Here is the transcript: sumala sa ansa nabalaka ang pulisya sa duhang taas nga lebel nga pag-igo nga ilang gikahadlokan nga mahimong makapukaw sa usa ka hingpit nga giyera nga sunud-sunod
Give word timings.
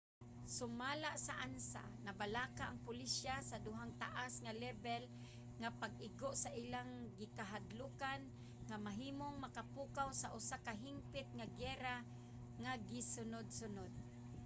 sumala 0.55 1.11
sa 1.25 1.33
ansa 1.45 1.83
nabalaka 2.05 2.63
ang 2.67 2.79
pulisya 2.87 3.35
sa 3.49 3.57
duhang 3.65 3.93
taas 4.03 4.33
nga 4.43 4.53
lebel 4.63 5.03
nga 5.61 5.69
pag-igo 5.81 6.29
nga 6.41 6.51
ilang 6.63 6.91
gikahadlokan 7.19 8.21
nga 8.67 8.77
mahimong 8.87 9.35
makapukaw 9.43 10.09
sa 10.21 10.31
usa 10.39 10.57
ka 10.65 10.73
hingpit 10.83 11.27
nga 11.37 11.45
giyera 11.57 11.97
nga 12.63 12.73
sunud-sunod 13.13 13.91